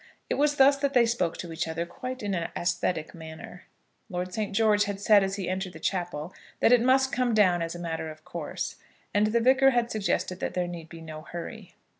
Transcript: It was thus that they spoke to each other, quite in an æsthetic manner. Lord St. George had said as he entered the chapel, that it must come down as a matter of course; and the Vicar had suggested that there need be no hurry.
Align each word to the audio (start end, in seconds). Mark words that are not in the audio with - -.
It 0.31 0.33
was 0.33 0.55
thus 0.55 0.77
that 0.77 0.95
they 0.95 1.05
spoke 1.05 1.37
to 1.37 1.53
each 1.53 1.67
other, 1.67 1.85
quite 1.85 2.23
in 2.23 2.33
an 2.33 2.49
æsthetic 2.55 3.13
manner. 3.13 3.65
Lord 4.09 4.33
St. 4.33 4.51
George 4.51 4.85
had 4.85 4.99
said 4.99 5.23
as 5.23 5.35
he 5.35 5.47
entered 5.47 5.73
the 5.73 5.79
chapel, 5.79 6.33
that 6.59 6.71
it 6.73 6.81
must 6.81 7.11
come 7.11 7.35
down 7.35 7.61
as 7.61 7.75
a 7.75 7.79
matter 7.79 8.09
of 8.09 8.25
course; 8.25 8.77
and 9.13 9.27
the 9.27 9.39
Vicar 9.39 9.69
had 9.69 9.91
suggested 9.91 10.39
that 10.39 10.55
there 10.55 10.65
need 10.65 10.89
be 10.89 11.01
no 11.01 11.21
hurry. 11.21 11.75